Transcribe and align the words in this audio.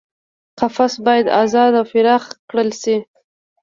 قفس 0.59 0.93
باید 1.05 1.27
ازاد 1.41 1.73
او 1.79 1.85
پراخ 1.91 2.23
کړل 2.49 2.69
شي. 2.81 2.97